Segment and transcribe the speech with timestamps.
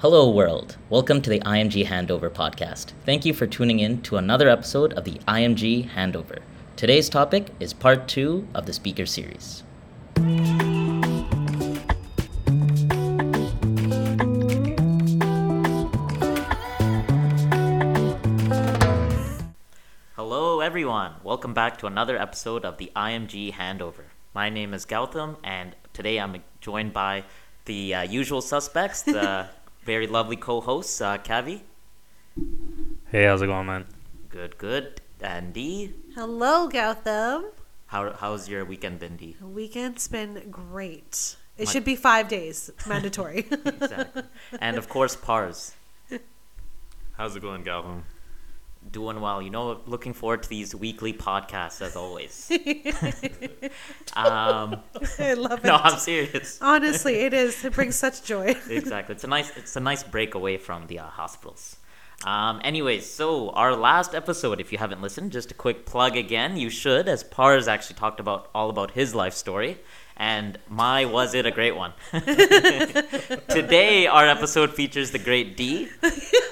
[0.00, 0.76] Hello, world.
[0.90, 2.92] Welcome to the IMG Handover podcast.
[3.04, 6.38] Thank you for tuning in to another episode of the IMG Handover.
[6.76, 9.64] Today's topic is part two of the speaker series.
[20.14, 21.14] Hello, everyone.
[21.24, 24.04] Welcome back to another episode of the IMG Handover.
[24.32, 27.24] My name is Gautam, and today I'm joined by
[27.64, 29.48] the uh, usual suspects, the
[29.88, 31.62] very lovely co-hosts, uh, Kavi.
[33.10, 33.86] Hey, how's it going, man?
[34.28, 35.00] Good, good.
[35.22, 35.94] And Dee.
[36.14, 37.44] Hello, Gautam.
[37.86, 39.36] How, how's your weekend been, Dee?
[39.40, 41.36] Weekend's been great.
[41.56, 43.46] It My- should be five days, mandatory.
[43.64, 44.24] Exactly.
[44.60, 45.72] and of course, Pars.
[47.16, 48.02] How's it going, Galvin?
[48.90, 49.42] Doing well.
[49.42, 52.50] You know, looking forward to these weekly podcasts as always.
[54.16, 54.80] um,
[55.18, 55.64] I love it.
[55.64, 56.58] no, I'm serious.
[56.62, 57.64] Honestly, it is.
[57.64, 58.54] It brings such joy.
[58.70, 59.14] exactly.
[59.14, 61.76] It's a nice it's a nice break away from the uh, hospitals.
[62.24, 66.56] Um, anyways, so our last episode, if you haven't listened, just a quick plug again.
[66.56, 69.78] You should, as Pars actually talked about all about his life story,
[70.18, 71.92] and my was it a great one.
[73.48, 75.88] Today, our episode features the great Dee,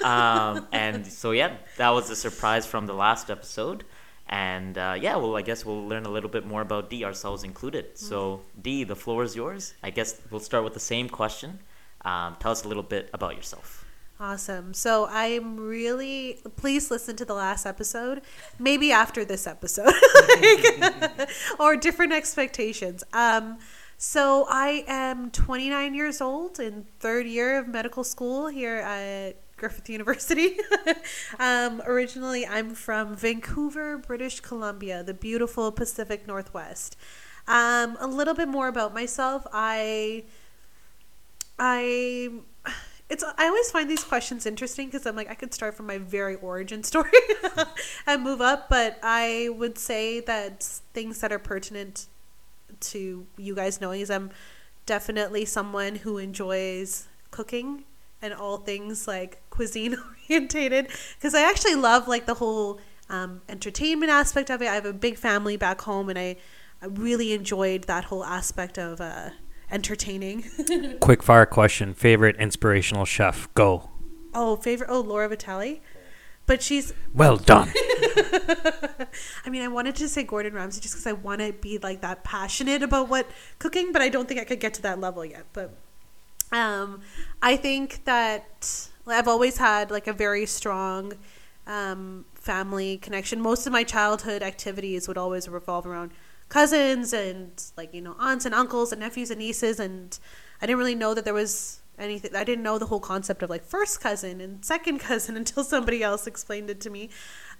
[0.04, 3.84] um, and so yeah, that was a surprise from the last episode.
[4.28, 7.44] And uh, yeah, well, I guess we'll learn a little bit more about Dee, ourselves
[7.44, 7.96] included.
[7.96, 9.74] So, Dee, the floor is yours.
[9.84, 11.60] I guess we'll start with the same question.
[12.04, 13.85] Um, tell us a little bit about yourself.
[14.18, 14.72] Awesome.
[14.72, 18.22] So I'm really please listen to the last episode,
[18.58, 19.92] maybe after this episode,
[20.40, 23.04] Like, or different expectations.
[23.12, 23.58] Um,
[23.98, 29.88] so I am 29 years old in third year of medical school here at Griffith
[29.90, 30.58] University.
[31.38, 36.96] um, originally, I'm from Vancouver, British Columbia, the beautiful Pacific Northwest.
[37.46, 39.46] Um, a little bit more about myself.
[39.52, 40.24] I
[41.58, 42.30] I
[43.08, 45.98] it's I always find these questions interesting because I'm like I could start from my
[45.98, 47.10] very origin story
[48.06, 52.06] and move up, but I would say that things that are pertinent
[52.78, 54.30] to you guys knowing is I'm
[54.86, 57.84] definitely someone who enjoys cooking
[58.22, 59.96] and all things like cuisine
[60.30, 64.68] orientated because I actually love like the whole um, entertainment aspect of it.
[64.68, 66.36] I have a big family back home and I,
[66.82, 69.30] I really enjoyed that whole aspect of uh,
[69.70, 70.44] entertaining.
[71.00, 71.94] Quick fire question.
[71.94, 73.52] Favorite inspirational chef?
[73.54, 73.90] Go.
[74.34, 74.90] Oh, favorite.
[74.90, 75.80] Oh, Laura Vitale.
[76.46, 76.92] But she's.
[77.12, 77.72] Well done.
[79.44, 82.02] I mean, I wanted to say Gordon Ramsay just because I want to be like
[82.02, 83.26] that passionate about what
[83.58, 85.46] cooking, but I don't think I could get to that level yet.
[85.52, 85.76] But
[86.52, 87.00] um,
[87.42, 91.14] I think that I've always had like a very strong
[91.66, 93.40] um, family connection.
[93.40, 96.12] Most of my childhood activities would always revolve around
[96.48, 100.18] cousins and like you know aunts and uncles and nephews and nieces and
[100.60, 103.50] I didn't really know that there was anything I didn't know the whole concept of
[103.50, 107.10] like first cousin and second cousin until somebody else explained it to me.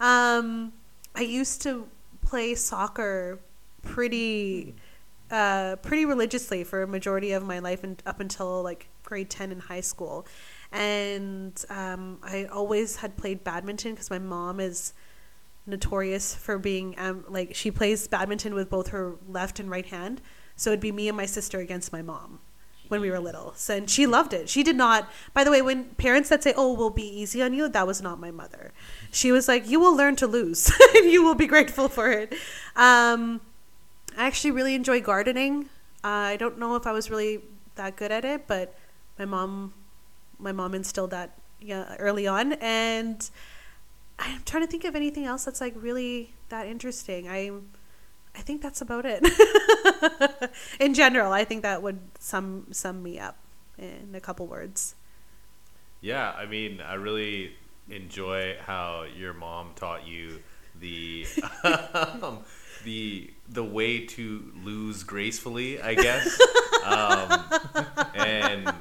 [0.01, 0.73] Um,
[1.15, 1.89] I used to
[2.23, 3.41] play soccer
[3.83, 4.75] pretty
[5.31, 9.53] uh, pretty religiously for a majority of my life and up until like grade 10
[9.53, 10.27] in high school.
[10.71, 14.93] And um, I always had played badminton because my mom is
[15.67, 20.21] notorious for being um, like she plays badminton with both her left and right hand.
[20.55, 22.39] So it'd be me and my sister against my mom
[22.89, 23.53] when we were little.
[23.57, 24.49] So, and she loved it.
[24.49, 25.11] She did not.
[25.35, 28.01] By the way, when parents that say, "Oh, we'll be easy on you," that was
[28.01, 28.73] not my mother.
[29.11, 32.33] She was like, "You will learn to lose, and you will be grateful for it."
[32.75, 33.41] Um,
[34.17, 35.69] I actually really enjoy gardening.
[36.05, 37.41] Uh, I don't know if I was really
[37.75, 38.75] that good at it, but
[39.19, 39.75] my mom,
[40.39, 43.29] my mom instilled that yeah, early on, and
[44.19, 47.29] I'm trying to think of anything else that's like really that interesting.
[47.29, 47.51] I,
[48.35, 49.23] I think that's about it.
[50.81, 53.37] in general, I think that would sum sum me up
[53.79, 54.95] in a couple words.
[56.01, 57.53] Yeah, I mean, I really
[57.89, 60.41] enjoy how your mom taught you
[60.81, 61.27] the
[62.23, 62.41] um,
[62.85, 66.41] the the way to lose gracefully, I guess,
[66.85, 67.45] um,
[68.15, 68.73] and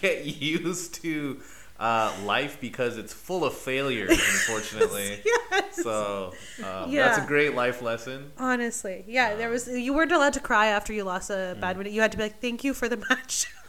[0.00, 1.40] get used to
[1.78, 4.10] uh, life because it's full of failures,
[4.48, 5.22] unfortunately.
[5.54, 5.82] Yes.
[5.84, 6.32] So
[6.64, 8.32] um, that's a great life lesson.
[8.38, 11.94] Honestly, yeah, there was you weren't allowed to cry after you lost a bad badminton.
[11.94, 13.46] You had to be like, "Thank you for the match."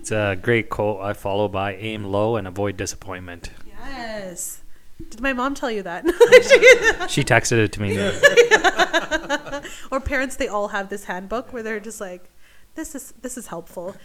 [0.00, 3.50] It's a great quote I follow by aim low and avoid disappointment.
[3.66, 4.60] yes.
[5.10, 6.04] Did my mom tell you that?
[7.08, 7.96] She texted it to me.
[9.90, 12.28] or parents, they all have this handbook where they're just like,
[12.74, 13.96] "This is this is helpful."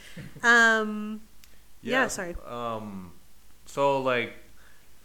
[0.41, 1.21] Um,
[1.91, 2.35] yeah, sorry.
[2.47, 3.11] Um,
[3.65, 4.33] so like,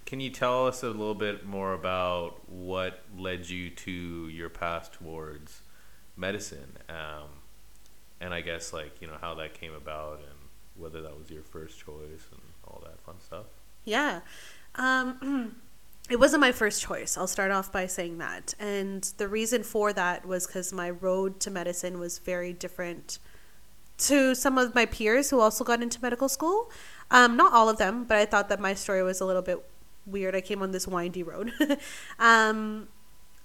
[0.07, 4.93] can you tell us a little bit more about what led you to your path
[4.93, 5.61] towards
[6.17, 6.77] medicine?
[6.89, 7.29] Um,
[8.21, 10.39] and I guess like you know how that came about and
[10.77, 13.47] whether that was your first choice and all that fun stuff.
[13.85, 14.21] Yeah.
[14.77, 15.57] Um,
[16.11, 17.17] it wasn't my first choice.
[17.17, 18.55] I'll start off by saying that.
[18.59, 23.19] And the reason for that was because my road to medicine was very different
[23.99, 26.71] to some of my peers who also got into medical school.
[27.11, 29.65] Um, not all of them, but I thought that my story was a little bit
[30.07, 30.35] weird.
[30.35, 31.53] I came on this windy road.
[32.19, 32.89] um,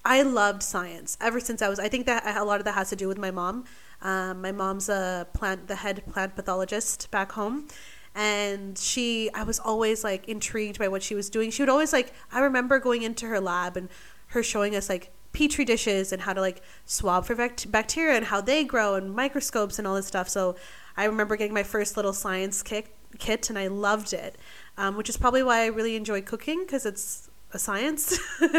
[0.05, 1.79] I loved science ever since I was.
[1.79, 3.65] I think that a lot of that has to do with my mom.
[4.01, 7.67] Um, my mom's a plant, the head plant pathologist back home,
[8.13, 9.29] and she.
[9.33, 11.51] I was always like intrigued by what she was doing.
[11.51, 12.13] She would always like.
[12.33, 13.87] I remember going into her lab and
[14.27, 18.25] her showing us like petri dishes and how to like swab for bact- bacteria and
[18.25, 20.29] how they grow and microscopes and all this stuff.
[20.29, 20.55] So
[20.95, 22.87] I remember getting my first little science kit,
[23.19, 24.37] kit and I loved it,
[24.77, 28.17] um, which is probably why I really enjoy cooking because it's a science.
[28.41, 28.51] It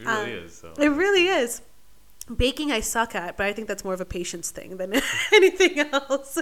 [0.00, 0.54] really Um, is.
[0.54, 0.72] So.
[0.78, 1.62] It really is.
[2.34, 4.92] Baking, I suck at, but I think that's more of a patience thing than
[5.32, 6.36] anything else.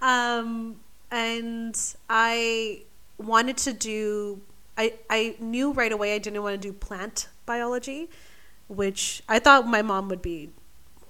[0.00, 0.76] Um,
[1.10, 1.76] and
[2.08, 2.82] I
[3.18, 4.40] wanted to do.
[4.78, 8.08] I I knew right away I didn't want to do plant biology,
[8.72, 10.50] which I thought my mom would be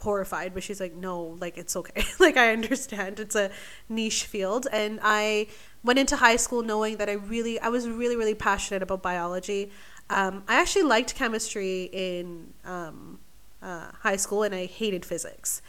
[0.01, 2.05] horrified, but she's like, no, like it's okay.
[2.21, 3.51] like I understand it's a
[3.89, 5.47] niche field, and I
[5.85, 9.71] went into high school knowing that I really, I was really, really passionate about biology.
[10.11, 13.19] Um, I actually liked chemistry in um,
[13.63, 15.63] uh, high school, and I hated physics.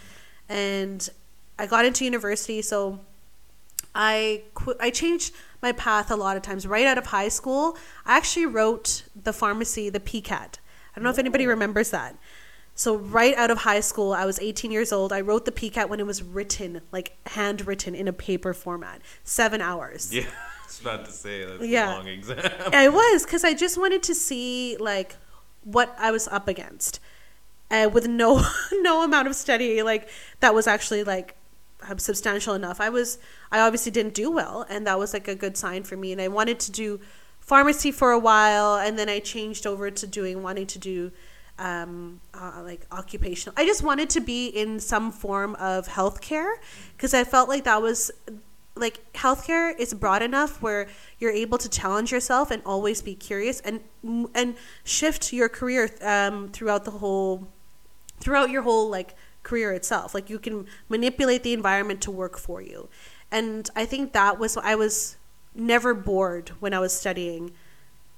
[0.49, 1.07] And
[1.57, 2.99] I got into university, so
[3.95, 6.65] I qu- I changed my path a lot of times.
[6.65, 10.57] Right out of high school, I actually wrote the pharmacy, the PCAT.
[10.93, 12.15] I don't know if anybody remembers that.
[12.75, 15.13] So right out of high school, I was 18 years old.
[15.13, 19.61] I wrote the PCAT when it was written, like handwritten in a paper format, seven
[19.61, 20.11] hours.
[20.13, 20.23] Yeah,
[20.61, 21.93] I was about to say that's Yeah.
[21.93, 22.39] a long exam.
[22.73, 25.15] I was because I just wanted to see like
[25.63, 26.99] what I was up against,
[27.69, 28.43] uh, with no
[28.81, 30.09] no amount of study like
[30.39, 31.35] that was actually like
[31.87, 32.81] um, substantial enough.
[32.81, 33.19] I was
[33.51, 36.11] I obviously didn't do well, and that was like a good sign for me.
[36.11, 36.99] And I wanted to do
[37.45, 41.11] pharmacy for a while, and then I changed over to doing wanting to do
[41.59, 43.53] um, uh, like occupational.
[43.57, 46.55] I just wanted to be in some form of healthcare
[46.95, 48.11] because I felt like that was
[48.75, 50.87] like healthcare is broad enough where
[51.19, 53.81] you're able to challenge yourself and always be curious and
[54.33, 57.47] and shift your career um, throughout the whole
[58.19, 59.13] throughout your whole like
[59.43, 62.89] career itself like you can manipulate the environment to work for you
[63.29, 65.17] and i think that was i was
[65.55, 67.51] never bored when i was studying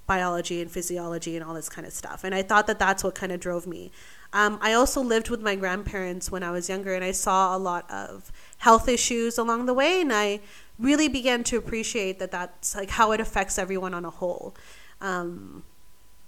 [0.07, 3.15] biology and physiology and all this kind of stuff and i thought that that's what
[3.15, 3.91] kind of drove me
[4.33, 7.59] um, i also lived with my grandparents when i was younger and i saw a
[7.59, 10.39] lot of health issues along the way and i
[10.77, 14.55] really began to appreciate that that's like how it affects everyone on a whole
[15.01, 15.63] um,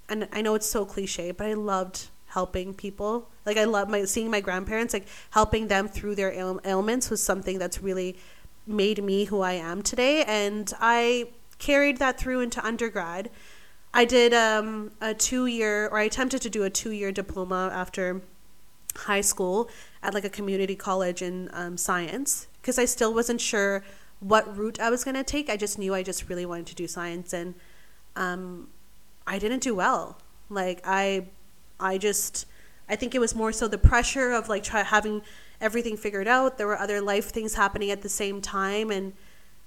[0.10, 3.30] and I know it's so cliche, but I loved helping people.
[3.46, 7.22] Like I love my seeing my grandparents, like helping them through their ail- ailments was
[7.22, 8.18] something that's really
[8.68, 11.30] made me who I am today, and I
[11.60, 13.30] carried that through into undergrad.
[13.94, 17.72] I did um, a two year, or I attempted to do a two year diploma
[17.74, 18.22] after
[18.96, 19.70] high school
[20.04, 23.84] at like a community college in um, science because I still wasn't sure
[24.20, 25.50] what route I was going to take.
[25.50, 27.54] I just knew I just really wanted to do science and
[28.16, 28.70] um,
[29.26, 30.18] I didn't do well.
[30.50, 31.28] Like I,
[31.80, 32.46] I just,
[32.90, 35.22] I think it was more so the pressure of like try having
[35.60, 36.58] everything figured out.
[36.58, 39.14] There were other life things happening at the same time, and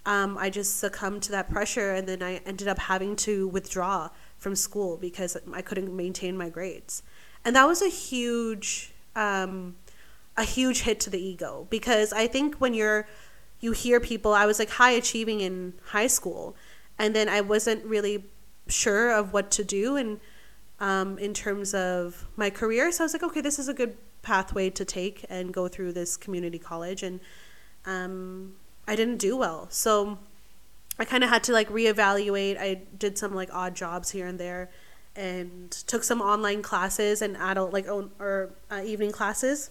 [0.06, 4.10] um, I just succumbed to that pressure, and then I ended up having to withdraw
[4.38, 7.02] from school because I couldn't maintain my grades,
[7.44, 9.76] and that was a huge, um,
[10.36, 13.06] a huge hit to the ego because I think when you're,
[13.60, 14.32] you hear people.
[14.32, 16.56] I was like high achieving in high school,
[16.98, 18.24] and then I wasn't really
[18.68, 20.20] sure of what to do and
[20.80, 22.90] um, in terms of my career.
[22.90, 25.92] So I was like, okay, this is a good pathway to take and go through
[25.92, 27.02] this community college.
[27.02, 27.20] And
[27.86, 28.54] um,
[28.86, 29.68] I didn't do well.
[29.70, 30.18] So
[30.98, 32.58] I kind of had to like reevaluate.
[32.58, 34.70] I did some like odd jobs here and there
[35.16, 39.70] and took some online classes and adult like own, or uh, evening classes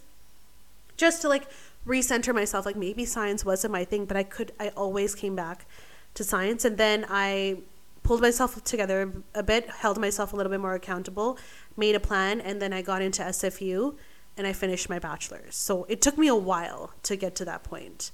[0.98, 1.48] just to like
[1.88, 5.66] recenter myself like maybe science wasn't my thing but i could i always came back
[6.14, 7.58] to science and then i
[8.04, 11.38] pulled myself together a bit, held myself a little bit more accountable,
[11.78, 13.96] made a plan, and then I got into SFU
[14.40, 15.56] and I finished my bachelor's.
[15.56, 18.10] So it took me a while to get to that point.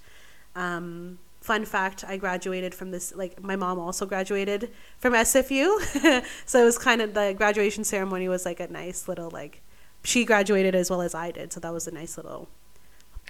[0.56, 6.26] Um, fun fact I graduated from this, like, my mom also graduated from SFU.
[6.46, 9.62] so it was kind of the graduation ceremony was like a nice little, like,
[10.04, 11.54] she graduated as well as I did.
[11.54, 12.50] So that was a nice little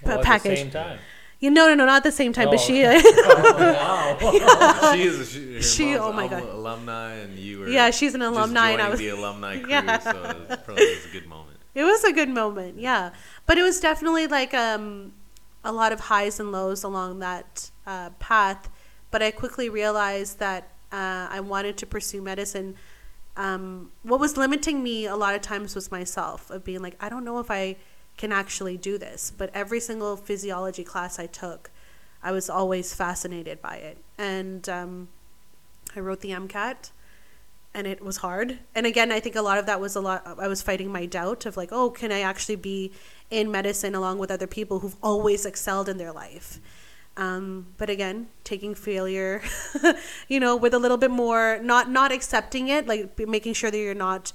[0.03, 0.51] Well, at package.
[0.51, 0.99] the same time.
[1.41, 2.65] You know, no, no, not at the same time, but Oh.
[2.65, 2.81] she.
[2.85, 4.93] oh, wow.
[4.95, 5.29] she is.
[5.31, 6.43] She, She- oh my an God.
[6.43, 7.67] alumni, and you were.
[7.67, 9.69] Yeah, she's an alumni, and I was- the alumni crew.
[9.69, 9.99] Yeah.
[9.99, 10.11] So
[10.49, 11.54] it probably was a good moment.
[11.75, 13.11] It was a good moment, yeah.
[13.45, 15.13] But it was definitely like um,
[15.63, 18.69] a lot of highs and lows along that uh, path
[19.15, 22.75] but I quickly realized that uh, I wanted to pursue medicine.
[23.37, 27.07] Um, what was limiting me a lot of times was myself of being like, I
[27.07, 27.77] don't know if I
[28.17, 29.31] can actually do this.
[29.37, 31.71] But every single physiology class I took,
[32.21, 33.99] I was always fascinated by it.
[34.17, 35.07] And um,
[35.95, 36.91] I wrote the MCAT
[37.75, 38.57] and it was hard.
[38.73, 41.05] And again, I think a lot of that was a lot, I was fighting my
[41.05, 42.93] doubt of like, oh, can I actually be
[43.29, 46.59] in medicine along with other people who've always excelled in their life?
[47.17, 49.41] Um, but again, taking failure,
[50.29, 53.77] you know, with a little bit more, not not accepting it, like making sure that
[53.77, 54.33] you're not,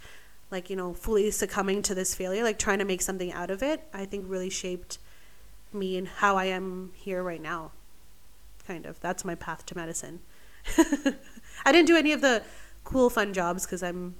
[0.51, 3.63] like you know, fully succumbing to this failure, like trying to make something out of
[3.63, 3.83] it.
[3.93, 4.99] I think really shaped
[5.75, 7.73] me and how I am here right now.
[8.67, 10.21] Kind of, that's my path to medicine.
[11.65, 12.43] I didn't do any of the
[12.85, 14.17] cool, fun jobs because I'm.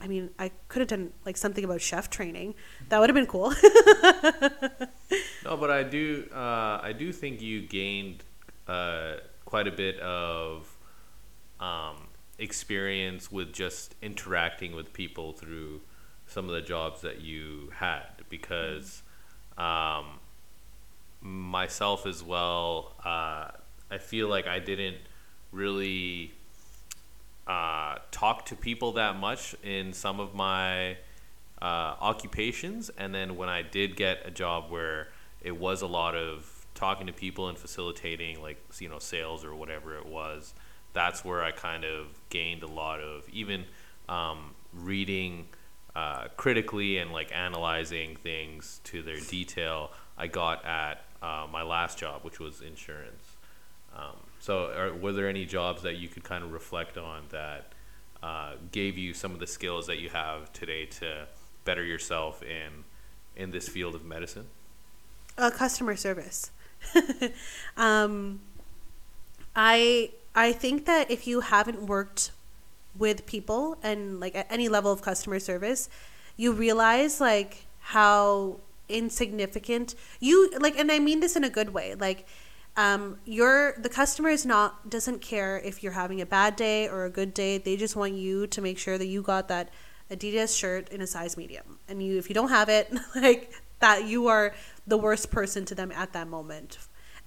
[0.00, 2.54] I mean, I could have done like something about chef training.
[2.88, 3.52] That would have been cool.
[5.44, 6.28] No, but I do.
[6.32, 8.22] Uh, I do think you gained
[8.68, 10.76] uh, quite a bit of
[11.60, 12.08] um,
[12.38, 15.80] experience with just interacting with people through
[16.26, 19.02] some of the jobs that you had, because
[19.58, 20.20] um,
[21.20, 22.94] myself as well.
[23.04, 23.50] Uh,
[23.90, 24.98] I feel like I didn't
[25.50, 26.32] really
[27.46, 30.96] uh, talk to people that much in some of my
[31.60, 35.08] uh, occupations, and then when I did get a job where
[35.42, 39.54] it was a lot of talking to people and facilitating, like you know, sales or
[39.54, 40.54] whatever it was,
[40.92, 43.64] that's where I kind of gained a lot of even
[44.08, 45.46] um, reading
[45.94, 49.90] uh, critically and like analyzing things to their detail.
[50.16, 53.36] I got at uh, my last job, which was insurance.
[53.94, 57.72] Um, so, are, were there any jobs that you could kind of reflect on that
[58.22, 61.26] uh, gave you some of the skills that you have today to
[61.64, 62.84] better yourself in
[63.36, 64.46] in this field of medicine?
[65.38, 66.50] uh, customer service.
[67.76, 68.40] um,
[69.54, 72.32] I I think that if you haven't worked
[72.98, 75.88] with people and like at any level of customer service,
[76.36, 78.56] you realize like how
[78.88, 81.94] insignificant you like, and I mean this in a good way.
[81.94, 82.26] Like,
[82.76, 87.04] um, your the customer is not doesn't care if you're having a bad day or
[87.04, 87.58] a good day.
[87.58, 89.70] They just want you to make sure that you got that
[90.10, 94.06] Adidas shirt in a size medium, and you if you don't have it, like that,
[94.06, 94.54] you are
[94.86, 96.78] the worst person to them at that moment.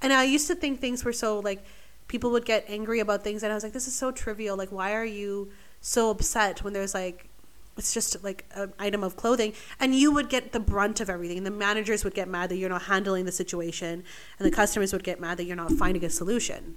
[0.01, 1.63] And I used to think things were so like
[2.07, 4.71] people would get angry about things and I was like this is so trivial like
[4.71, 7.29] why are you so upset when there's like
[7.77, 9.53] it's just like an item of clothing.
[9.79, 11.37] And you would get the brunt of everything.
[11.37, 14.03] And the managers would get mad that you're not handling the situation
[14.39, 16.75] and the customers would get mad that you're not finding a solution.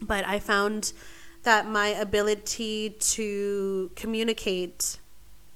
[0.00, 0.92] But i found
[1.44, 4.98] that my ability to communicate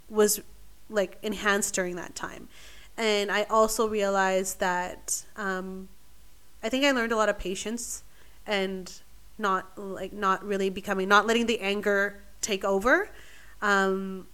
[0.08, 0.40] was
[0.88, 2.48] like enhanced during that time.
[2.96, 5.88] And I also realized that um,
[6.62, 8.04] I think I learned a lot of patience
[8.46, 8.92] and
[9.38, 13.10] not like not really becoming not letting the anger take over.
[13.60, 14.26] Um,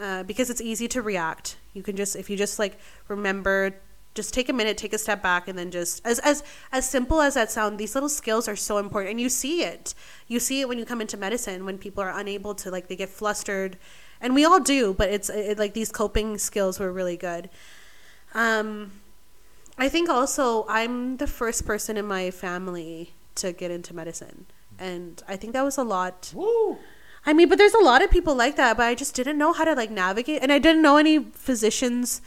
[0.00, 1.56] uh, because it's easy to react.
[1.74, 2.78] You can just if you just like
[3.08, 3.74] remember
[4.14, 6.42] just take a minute, take a step back, and then just as as
[6.72, 9.94] as simple as that sound, these little skills are so important, and you see it.
[10.26, 12.96] You see it when you come into medicine when people are unable to like they
[12.96, 13.76] get flustered,
[14.20, 14.94] and we all do.
[14.94, 17.50] But it's it, like these coping skills were really good.
[18.34, 18.92] Um,
[19.78, 24.46] I think also I'm the first person in my family to get into medicine,
[24.78, 26.32] and I think that was a lot.
[26.34, 26.78] Woo!
[27.26, 29.52] I mean, but there's a lot of people like that, but I just didn't know
[29.52, 32.22] how to like navigate, and I didn't know any physicians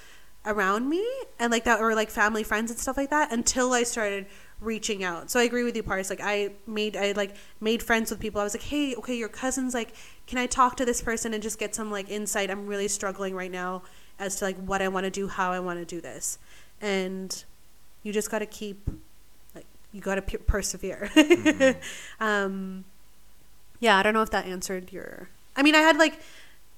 [0.46, 1.06] around me
[1.40, 4.26] and like that, or like family friends and stuff like that until I started
[4.62, 5.30] reaching out.
[5.30, 6.10] So I agree with you, Paris.
[6.10, 8.40] Like I made, I like made friends with people.
[8.40, 9.94] I was like, hey, okay, your cousin's like,
[10.28, 12.50] can I talk to this person and just get some like insight?
[12.50, 13.84] I'm really struggling right now
[14.20, 16.38] as to like what I want to do, how I want to do this,
[16.82, 17.44] and
[18.04, 18.90] you just got to keep
[19.56, 21.10] like you got to p- persevere.
[21.14, 21.80] Mm-hmm.
[22.24, 22.86] um,
[23.84, 25.28] yeah, I don't know if that answered your.
[25.58, 26.18] I mean, I had like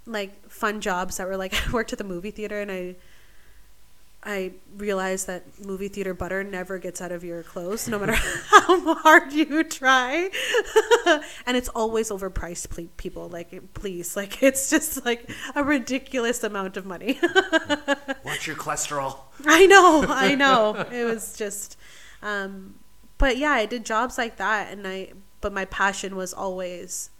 [0.08, 2.96] like fun jobs that were like I worked at the movie theater and I
[4.24, 8.16] I realized that movie theater butter never gets out of your clothes, no matter
[8.50, 10.32] how hard you try.
[11.46, 13.30] and it's always overpriced, people.
[13.30, 17.20] Like, please, like, it's just like a ridiculous amount of money.
[18.24, 19.20] What's your cholesterol.
[19.46, 20.74] I know, I know.
[20.92, 21.78] It was just,
[22.24, 22.80] um,
[23.20, 25.12] but yeah, I did jobs like that, and I,
[25.46, 27.12] but my passion was always,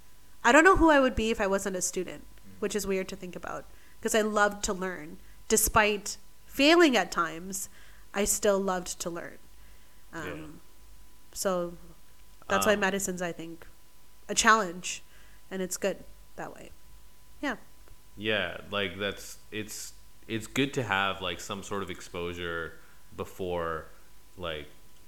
[0.44, 2.26] I don't know who I would be if I wasn't a student,
[2.58, 3.66] which is weird to think about,
[4.00, 5.18] because I loved to learn,
[5.48, 6.18] despite
[6.48, 7.70] failing at times,
[8.16, 9.38] I still loved to learn.
[10.12, 10.36] Um, yeah.
[11.34, 11.74] So
[12.48, 13.68] that's um, why medicine's, I think,
[14.28, 15.04] a challenge,
[15.52, 15.98] and it's good
[16.36, 16.72] that way.
[17.42, 17.58] Yeah.
[18.18, 19.94] Yeah, like that's it's
[20.28, 22.80] it's good to have like some sort of exposure
[23.16, 23.86] before
[24.36, 24.66] like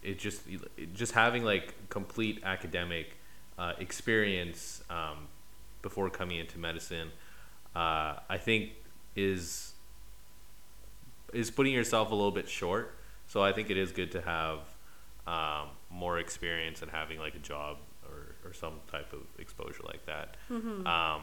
[0.07, 3.17] it just it just having like complete academic
[3.59, 5.27] uh, experience um,
[5.81, 7.09] before coming into medicine,
[7.75, 8.71] uh, I think
[9.15, 9.73] is
[11.33, 12.95] is putting yourself a little bit short.
[13.27, 14.59] So I think it is good to have
[15.27, 20.05] um, more experience and having like a job or, or some type of exposure like
[20.05, 20.37] that.
[20.87, 21.21] Um,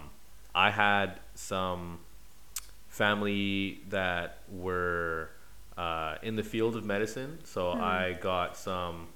[0.55, 2.01] I had some
[2.89, 5.31] family that were
[5.77, 9.09] uh, in the field of medicine, so I got some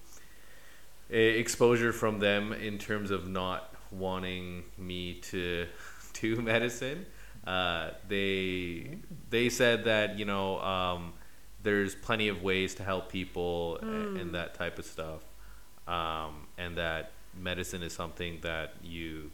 [1.10, 5.66] exposure from them in terms of not wanting me to
[6.14, 7.06] do medicine.
[7.46, 8.98] Uh, they
[9.30, 11.12] they said that you know um,
[11.62, 13.86] there's plenty of ways to help people a-
[14.20, 15.22] and that type of stuff,
[15.86, 19.30] um, and that medicine is something that you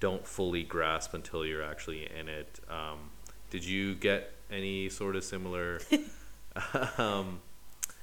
[0.00, 2.60] don't fully grasp until you're actually in it.
[2.70, 3.10] Um,
[3.50, 5.80] did you get any sort of similar
[6.98, 7.40] um,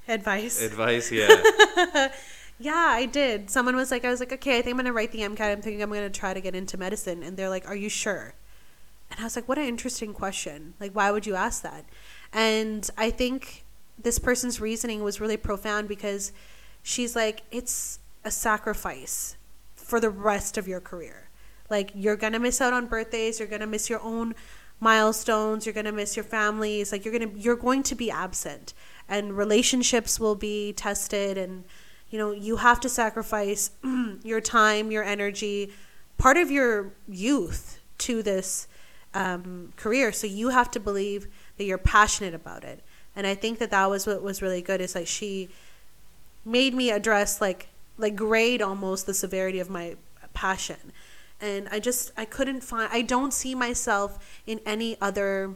[0.07, 0.61] Advice.
[0.61, 1.11] advice?
[1.11, 2.09] Yeah.
[2.59, 3.49] Yeah, I did.
[3.49, 5.41] Someone was like, I was like, okay, I think I'm gonna write the MCAT.
[5.41, 8.35] I'm thinking I'm gonna try to get into medicine, and they're like, Are you sure?
[9.11, 10.73] And I was like, What an interesting question.
[10.79, 11.85] Like, why would you ask that?
[12.31, 13.65] And I think
[14.01, 16.31] this person's reasoning was really profound because
[16.83, 19.35] she's like, It's a sacrifice
[19.75, 21.29] for the rest of your career.
[21.69, 23.39] Like, you're gonna miss out on birthdays.
[23.39, 24.35] You're gonna miss your own
[24.79, 25.65] milestones.
[25.65, 26.91] You're gonna miss your families.
[26.91, 28.73] Like, you're gonna you're going to be absent,
[29.07, 31.63] and relationships will be tested and
[32.09, 33.71] you know you have to sacrifice
[34.23, 35.71] your time your energy
[36.17, 38.67] part of your youth to this
[39.13, 41.27] um, career so you have to believe
[41.57, 42.83] that you're passionate about it
[43.15, 45.49] and i think that that was what was really good is like she
[46.45, 49.95] made me address like like grade almost the severity of my
[50.33, 50.91] passion
[51.43, 55.55] and i just i couldn't find i don't see myself in any other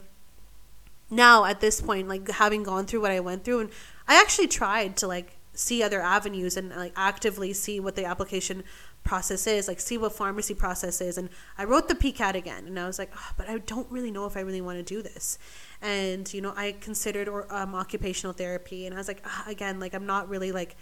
[1.10, 3.60] now at this point like having gone through what i went through.
[3.60, 3.70] And
[4.06, 8.62] i actually tried to like see other avenues and like actively see what the application
[9.02, 11.16] process is like see what pharmacy process is.
[11.16, 14.10] And i wrote the pcat again and i was like oh, but i don't really
[14.10, 15.38] know if i really want to do this.
[15.80, 19.80] And you know i considered or um, occupational therapy and i was like ah, again
[19.80, 20.76] like i'm not really like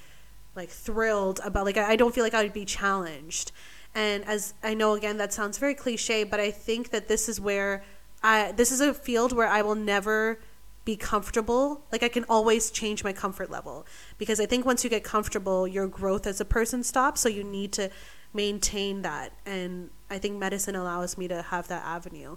[0.56, 3.52] like thrilled about like I don't feel like I would be challenged.
[3.96, 7.40] And as I know again that sounds very cliche, but I think that this is
[7.40, 7.82] where
[8.22, 10.38] I this is a field where I will never
[10.84, 11.80] be comfortable.
[11.90, 13.86] Like I can always change my comfort level
[14.18, 17.42] because I think once you get comfortable, your growth as a person stops, so you
[17.42, 17.90] need to
[18.34, 19.32] maintain that.
[19.46, 22.36] And I think medicine allows me to have that avenue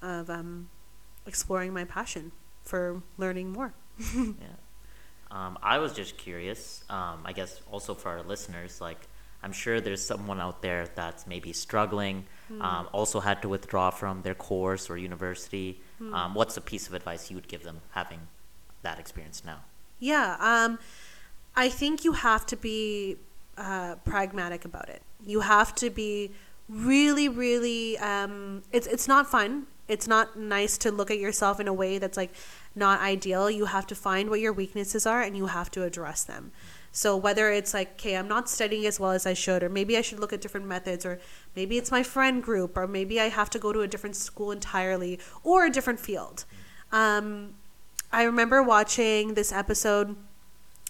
[0.00, 0.68] of um
[1.26, 2.30] exploring my passion
[2.62, 3.74] for learning more.
[4.14, 4.54] Yeah.
[5.28, 6.84] Um, I was just curious.
[6.88, 9.08] Um, I guess also for our listeners, like
[9.42, 12.24] I'm sure there's someone out there that's maybe struggling,
[12.60, 15.80] um, also had to withdraw from their course or university.
[16.12, 18.20] Um, what's a piece of advice you would give them having
[18.82, 19.60] that experience now?
[19.98, 20.78] Yeah, um,
[21.54, 23.16] I think you have to be
[23.56, 25.02] uh, pragmatic about it.
[25.24, 26.32] You have to be
[26.68, 27.98] really, really.
[27.98, 29.66] Um, it's it's not fun.
[29.88, 32.34] It's not nice to look at yourself in a way that's like
[32.74, 33.50] not ideal.
[33.50, 36.52] You have to find what your weaknesses are and you have to address them.
[36.96, 39.98] So whether it's like, okay, I'm not studying as well as I should, or maybe
[39.98, 41.20] I should look at different methods, or
[41.54, 44.50] maybe it's my friend group, or maybe I have to go to a different school
[44.50, 46.46] entirely, or a different field.
[46.90, 47.56] Um,
[48.10, 50.16] I remember watching this episode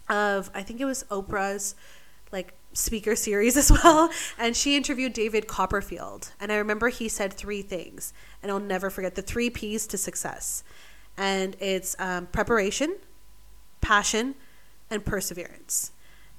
[0.08, 1.74] of I think it was Oprah's
[2.30, 7.32] like speaker series as well, and she interviewed David Copperfield, and I remember he said
[7.32, 8.12] three things,
[8.44, 10.62] and I'll never forget the three P's to success,
[11.16, 12.94] and it's um, preparation,
[13.80, 14.36] passion,
[14.88, 15.90] and perseverance,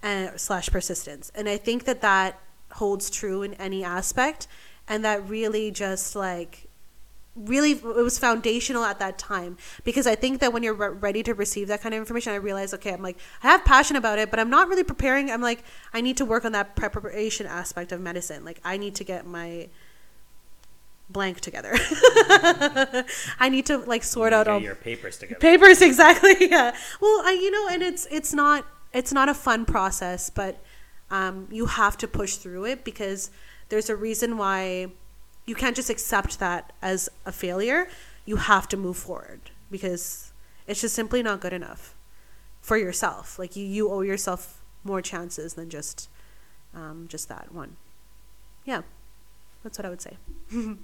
[0.01, 2.39] and slash persistence, and I think that that
[2.73, 4.47] holds true in any aspect,
[4.87, 6.67] and that really just like
[7.37, 11.21] really it was foundational at that time because I think that when you're re- ready
[11.23, 14.19] to receive that kind of information, I realized okay, I'm like I have passion about
[14.19, 15.29] it, but I'm not really preparing.
[15.29, 18.43] I'm like I need to work on that preparation aspect of medicine.
[18.43, 19.69] Like I need to get my
[21.09, 21.73] blank together.
[23.39, 25.39] I need to like sort out all your papers together.
[25.39, 28.65] papers exactly yeah well I, you know and it's it's not
[28.97, 30.53] it's not a fun process but
[31.09, 33.31] um, you have to push through it because
[33.69, 34.87] there's a reason why
[35.45, 37.87] you can't just accept that as a failure.
[38.25, 40.33] You have to move forward because
[40.67, 41.95] it's just simply not good enough
[42.61, 43.39] for yourself.
[43.39, 46.09] Like you, you owe yourself more chances than just
[46.73, 47.77] um, just that one.
[48.65, 48.81] Yeah.
[49.63, 50.17] That's what i would say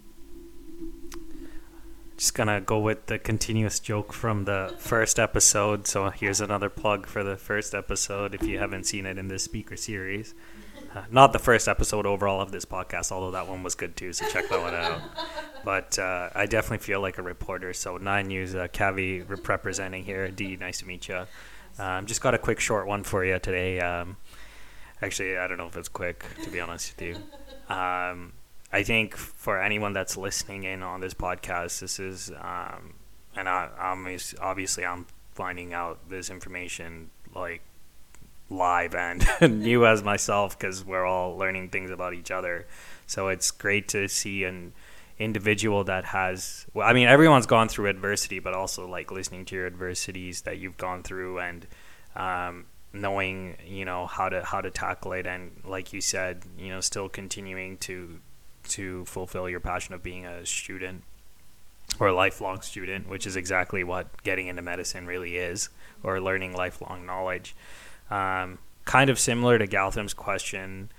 [2.24, 5.88] Just gonna go with the continuous joke from the first episode.
[5.88, 9.44] So here's another plug for the first episode if you haven't seen it in this
[9.44, 10.34] speaker series.
[10.96, 14.14] Uh, not the first episode overall of this podcast, although that one was good too.
[14.14, 15.02] So check that one out.
[15.66, 17.74] But uh, I definitely feel like a reporter.
[17.74, 20.32] So nine News, uh, Kavi rep- representing here.
[20.32, 21.26] Dee, nice to meet you.
[21.78, 23.82] Um, just got a quick short one for you today.
[23.82, 24.16] Um,
[25.02, 27.76] actually, I don't know if it's quick, to be honest with you.
[27.76, 28.32] Um,
[28.74, 32.96] I think for anyone that's listening in on this podcast, this is, um,
[33.36, 37.62] and I, I'm obviously I'm finding out this information like
[38.50, 42.66] live and new as myself because we're all learning things about each other.
[43.06, 44.74] So it's great to see an
[45.20, 49.56] individual that has well, I mean everyone's gone through adversity, but also like listening to
[49.56, 51.68] your adversities that you've gone through and
[52.16, 56.70] um, knowing you know how to how to tackle it and like you said, you
[56.70, 58.20] know, still continuing to
[58.70, 61.04] to fulfill your passion of being a student
[62.00, 65.70] or a lifelong student, which is exactly what getting into medicine really is,
[66.02, 67.56] or learning lifelong knowledge.
[68.10, 70.92] Um, kind of similar to Gautam's question,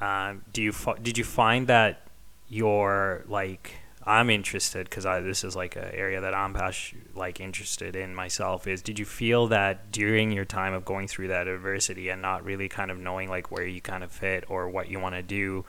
[0.00, 2.06] uh, do you did you find that
[2.48, 3.72] your like
[4.04, 8.14] I'm interested because I this is like an area that I'm pas- like interested in
[8.14, 8.66] myself.
[8.66, 12.44] Is did you feel that during your time of going through that adversity and not
[12.44, 15.22] really kind of knowing like where you kind of fit or what you want to
[15.22, 15.64] do,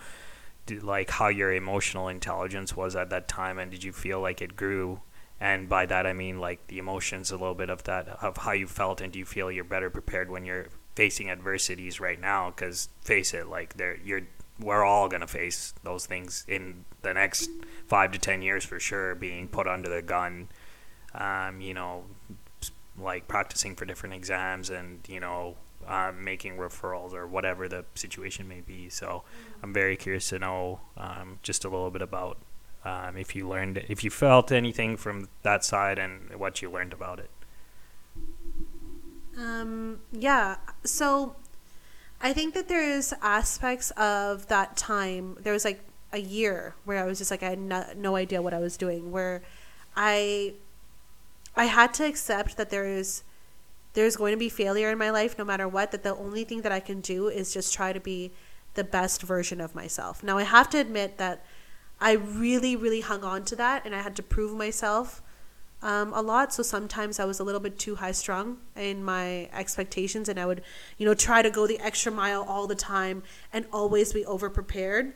[0.79, 4.55] like how your emotional intelligence was at that time, and did you feel like it
[4.55, 5.01] grew?
[5.39, 8.51] And by that I mean like the emotions, a little bit of that of how
[8.51, 12.51] you felt, and do you feel you're better prepared when you're facing adversities right now?
[12.51, 14.21] Because face it, like there you're
[14.59, 17.49] we're all going to face those things in the next
[17.87, 19.15] five to ten years for sure.
[19.15, 20.49] Being put under the gun,
[21.15, 22.05] um, you know,
[22.97, 28.47] like practicing for different exams and you know um, making referrals or whatever the situation
[28.47, 28.89] may be.
[28.89, 29.23] So
[29.61, 32.37] I'm very curious to know um, just a little bit about
[32.83, 36.93] um, if you learned, if you felt anything from that side and what you learned
[36.93, 37.29] about it.
[39.37, 40.57] Um, yeah.
[40.83, 41.35] So
[42.21, 45.37] I think that there's aspects of that time.
[45.41, 48.41] There was like a year where I was just like I had no, no idea
[48.41, 49.11] what I was doing.
[49.11, 49.41] Where
[49.95, 50.53] I
[51.55, 53.23] I had to accept that there is
[53.93, 55.91] there's going to be failure in my life no matter what.
[55.91, 58.31] That the only thing that I can do is just try to be
[58.73, 60.23] the best version of myself.
[60.23, 61.45] Now I have to admit that
[61.99, 65.21] I really really hung on to that and I had to prove myself
[65.81, 66.53] um, a lot.
[66.53, 70.45] So sometimes I was a little bit too high strung in my expectations, and I
[70.45, 70.61] would,
[70.99, 74.47] you know, try to go the extra mile all the time and always be over
[74.47, 75.13] prepared.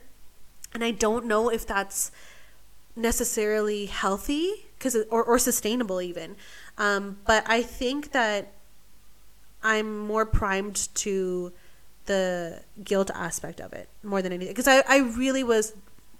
[0.74, 2.12] And I don't know if that's
[2.96, 6.36] necessarily healthy because or, or sustainable even
[6.78, 8.54] um, but i think that
[9.66, 11.52] i'm more primed to
[12.06, 15.74] the guilt aspect of it more than anything because I, I really was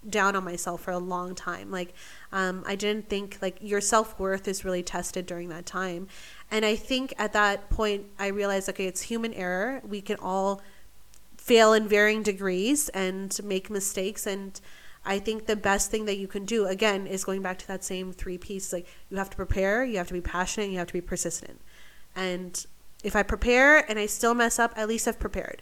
[0.08, 1.94] down on myself for a long time like
[2.36, 6.10] um, I didn't think like your self worth is really tested during that time.
[6.52, 9.82] And I think at that point, I realized okay, it's human error.
[9.88, 10.62] We can all
[11.38, 14.28] fail in varying degrees and make mistakes.
[14.28, 14.60] And
[15.06, 17.86] I think the best thing that you can do, again, is going back to that
[17.86, 20.88] same three pieces like you have to prepare, you have to be passionate, you have
[20.88, 21.62] to be persistent.
[22.18, 22.66] And
[23.06, 25.62] if I prepare and I still mess up, at least I've prepared.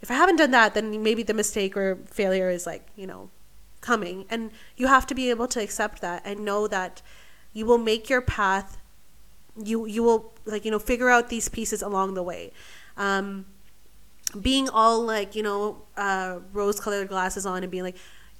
[0.00, 3.30] If I haven't done that, then maybe the mistake or failure is like, you know,
[3.82, 4.24] coming.
[4.30, 7.02] And you have to be able to accept that and know that
[7.52, 8.78] you will make your path
[9.64, 12.52] you you will like you know figure out these pieces along the way.
[12.96, 13.46] Um,
[14.40, 17.96] being all like you know uh, rose colored glasses on and being like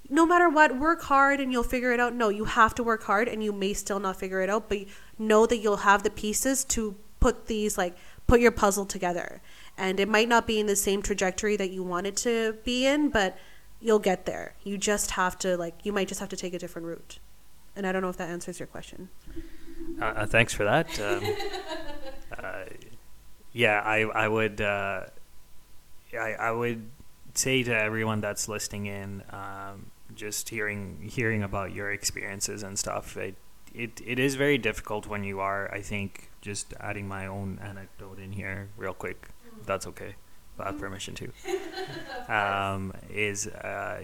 [0.08, 2.14] no matter what work hard and you'll figure it out.
[2.14, 4.78] No you have to work hard and you may still not figure it out but
[5.18, 7.96] know that you'll have the pieces to put these like
[8.28, 9.40] put your puzzle together
[9.76, 12.86] and it might not be in the same trajectory that you want it to be
[12.86, 13.36] in but
[13.80, 14.54] you'll get there.
[14.64, 17.18] You just have to like you might just have to take a different route.
[17.76, 19.08] And I don't know if that answers your question.
[20.00, 20.98] Uh, uh thanks for that.
[21.00, 21.24] Um,
[22.44, 22.64] uh,
[23.52, 25.04] yeah, I I would uh,
[26.12, 26.90] I I would
[27.34, 33.16] say to everyone that's listening in, um, just hearing hearing about your experiences and stuff.
[33.16, 33.36] It,
[33.74, 35.72] it it is very difficult when you are.
[35.72, 39.28] I think just adding my own anecdote in here real quick.
[39.66, 40.14] That's okay.
[40.58, 41.32] I have permission to.
[42.28, 44.02] Um, is uh,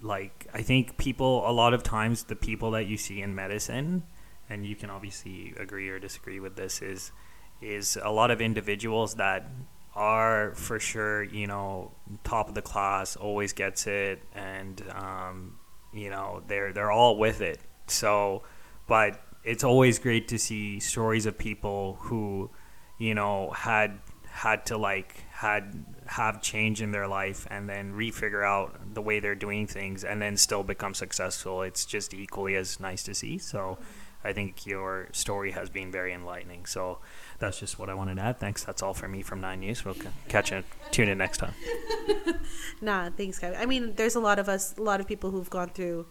[0.00, 4.04] like I think people a lot of times the people that you see in medicine,
[4.48, 7.12] and you can obviously agree or disagree with this is
[7.60, 9.50] is a lot of individuals that
[9.94, 11.92] are for sure you know
[12.24, 15.58] top of the class always gets it and um,
[15.92, 18.42] you know they're they're all with it so
[18.86, 22.50] but it's always great to see stories of people who
[22.98, 28.44] you know had had to like had have change in their life and then refigure
[28.44, 31.62] out the way they're doing things and then still become successful.
[31.62, 33.38] It's just equally as nice to see.
[33.38, 33.78] So
[34.24, 36.66] i think your story has been very enlightening.
[36.66, 36.98] So
[37.38, 38.40] that's just what i wanted to add.
[38.40, 38.64] Thanks.
[38.64, 39.84] That's all for me from nine news.
[39.84, 39.96] We'll
[40.28, 41.54] catch you tune in next time.
[42.82, 45.48] Nah thanks guys i mean there's a lot of us a lot of people who've
[45.48, 46.06] gone through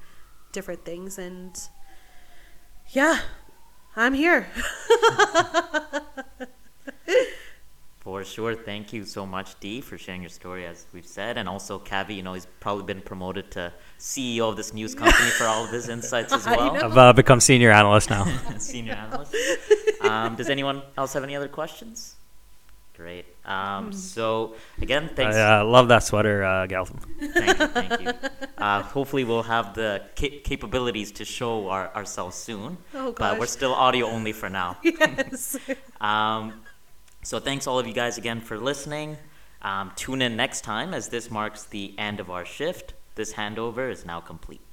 [0.52, 1.69] different things and
[2.95, 3.19] yeah
[3.95, 4.47] i'm here
[8.05, 8.53] For sure.
[8.53, 11.39] Thank you so much, Dee, for sharing your story, as we've said.
[11.39, 15.29] And also, Kavi, you know, he's probably been promoted to CEO of this news company
[15.31, 16.86] for all of his insights as well.
[16.86, 18.25] I've uh, become senior analyst now.
[18.60, 19.34] Senior analyst.
[20.01, 22.15] Um, does anyone else have any other questions?
[22.95, 23.25] Great.
[23.45, 25.36] Um, so, again, thanks.
[25.36, 26.97] I uh, love that sweater, uh, Galvin.
[27.34, 27.67] Thank you.
[27.67, 28.13] Thank you.
[28.58, 32.77] Uh, hopefully, we'll have the ca- capabilities to show our, ourselves soon.
[32.93, 33.15] Oh, gosh.
[33.17, 34.77] But we're still audio only for now.
[34.84, 35.58] Yes.
[35.99, 36.62] Um,
[37.21, 39.17] so thanks all of you guys again for listening.
[39.62, 42.93] Um, tune in next time as this marks the end of our shift.
[43.15, 44.64] This handover is now complete.